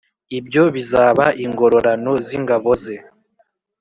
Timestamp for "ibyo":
0.39-0.63